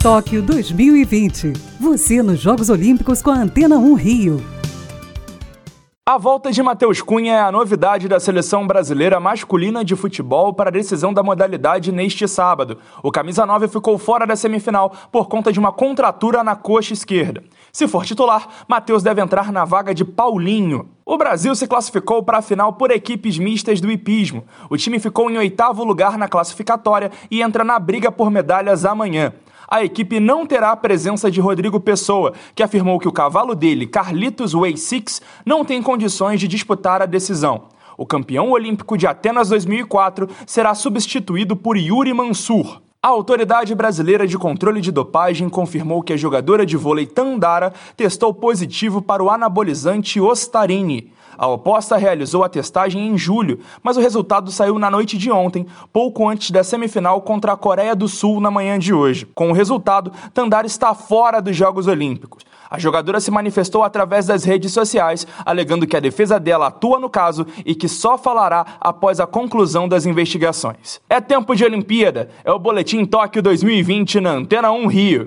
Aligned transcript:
Tóquio 0.00 0.40
2020. 0.42 1.54
Você 1.80 2.22
nos 2.22 2.38
Jogos 2.38 2.70
Olímpicos 2.70 3.20
com 3.20 3.30
a 3.30 3.34
Antena 3.34 3.76
1 3.78 3.94
Rio. 3.94 4.46
A 6.06 6.16
volta 6.16 6.52
de 6.52 6.62
Matheus 6.62 7.02
Cunha 7.02 7.34
é 7.34 7.40
a 7.40 7.50
novidade 7.50 8.06
da 8.06 8.20
seleção 8.20 8.64
brasileira 8.64 9.18
masculina 9.18 9.84
de 9.84 9.96
futebol 9.96 10.54
para 10.54 10.70
a 10.70 10.72
decisão 10.72 11.12
da 11.12 11.20
modalidade 11.20 11.90
neste 11.90 12.28
sábado. 12.28 12.78
O 13.02 13.10
camisa 13.10 13.44
9 13.44 13.66
ficou 13.66 13.98
fora 13.98 14.24
da 14.24 14.36
semifinal 14.36 14.94
por 15.10 15.26
conta 15.26 15.52
de 15.52 15.58
uma 15.58 15.72
contratura 15.72 16.44
na 16.44 16.54
coxa 16.54 16.92
esquerda. 16.92 17.42
Se 17.72 17.88
for 17.88 18.06
titular, 18.06 18.46
Matheus 18.68 19.02
deve 19.02 19.20
entrar 19.20 19.50
na 19.50 19.64
vaga 19.64 19.92
de 19.92 20.04
Paulinho. 20.04 20.88
O 21.04 21.18
Brasil 21.18 21.56
se 21.56 21.66
classificou 21.66 22.22
para 22.22 22.38
a 22.38 22.42
final 22.42 22.74
por 22.74 22.92
equipes 22.92 23.36
mistas 23.36 23.80
do 23.80 23.90
hipismo. 23.90 24.44
O 24.70 24.76
time 24.76 25.00
ficou 25.00 25.28
em 25.28 25.38
oitavo 25.38 25.82
lugar 25.82 26.16
na 26.16 26.28
classificatória 26.28 27.10
e 27.28 27.42
entra 27.42 27.64
na 27.64 27.80
briga 27.80 28.12
por 28.12 28.30
medalhas 28.30 28.84
amanhã 28.84 29.34
a 29.70 29.84
equipe 29.84 30.18
não 30.18 30.46
terá 30.46 30.72
a 30.72 30.76
presença 30.76 31.30
de 31.30 31.40
Rodrigo 31.40 31.78
Pessoa, 31.78 32.32
que 32.54 32.62
afirmou 32.62 32.98
que 32.98 33.06
o 33.06 33.12
cavalo 33.12 33.54
dele, 33.54 33.86
Carlitos 33.86 34.54
Way 34.54 34.78
Six, 34.78 35.20
não 35.44 35.62
tem 35.64 35.82
condições 35.82 36.40
de 36.40 36.48
disputar 36.48 37.02
a 37.02 37.06
decisão. 37.06 37.64
O 37.96 38.06
campeão 38.06 38.50
olímpico 38.50 38.96
de 38.96 39.06
Atenas 39.06 39.50
2004 39.50 40.28
será 40.46 40.74
substituído 40.74 41.54
por 41.54 41.76
Yuri 41.76 42.14
Mansur. 42.14 42.80
A 43.08 43.10
Autoridade 43.10 43.74
Brasileira 43.74 44.26
de 44.26 44.36
Controle 44.36 44.82
de 44.82 44.92
Dopagem 44.92 45.48
confirmou 45.48 46.02
que 46.02 46.12
a 46.12 46.16
jogadora 46.16 46.66
de 46.66 46.76
vôlei 46.76 47.06
Tandara 47.06 47.72
testou 47.96 48.34
positivo 48.34 49.00
para 49.00 49.24
o 49.24 49.30
anabolizante 49.30 50.20
Ostarini. 50.20 51.10
A 51.38 51.46
oposta 51.46 51.96
realizou 51.96 52.44
a 52.44 52.50
testagem 52.50 53.06
em 53.08 53.16
julho, 53.16 53.60
mas 53.82 53.96
o 53.96 54.00
resultado 54.00 54.50
saiu 54.50 54.78
na 54.78 54.90
noite 54.90 55.16
de 55.16 55.30
ontem, 55.30 55.66
pouco 55.90 56.28
antes 56.28 56.50
da 56.50 56.62
semifinal 56.62 57.22
contra 57.22 57.52
a 57.52 57.56
Coreia 57.56 57.96
do 57.96 58.06
Sul 58.08 58.40
na 58.40 58.50
manhã 58.50 58.78
de 58.78 58.92
hoje. 58.92 59.24
Com 59.34 59.48
o 59.48 59.54
resultado, 59.54 60.12
Tandara 60.34 60.66
está 60.66 60.92
fora 60.92 61.40
dos 61.40 61.56
Jogos 61.56 61.86
Olímpicos. 61.86 62.44
A 62.70 62.78
jogadora 62.78 63.20
se 63.20 63.30
manifestou 63.30 63.82
através 63.82 64.26
das 64.26 64.44
redes 64.44 64.72
sociais, 64.72 65.26
alegando 65.44 65.86
que 65.86 65.96
a 65.96 66.00
defesa 66.00 66.38
dela 66.38 66.68
atua 66.68 66.98
no 66.98 67.08
caso 67.08 67.46
e 67.64 67.74
que 67.74 67.88
só 67.88 68.16
falará 68.18 68.64
após 68.80 69.20
a 69.20 69.26
conclusão 69.26 69.88
das 69.88 70.06
investigações. 70.06 71.00
É 71.08 71.20
tempo 71.20 71.56
de 71.56 71.64
Olimpíada, 71.64 72.30
é 72.44 72.52
o 72.52 72.58
Boletim 72.58 73.04
Tóquio 73.04 73.42
2020 73.42 74.20
na 74.20 74.30
Antena 74.32 74.70
1 74.70 74.86
Rio. 74.86 75.26